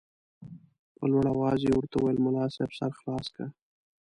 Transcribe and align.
په 0.95 1.03
لوړ 1.11 1.25
اواز 1.33 1.59
یې 1.65 1.71
ورته 1.73 1.95
وویل 1.97 2.17
ملا 2.25 2.45
صاحب 2.55 2.71
سر 2.79 2.91
خلاص 2.99 3.27
که. 3.35 3.43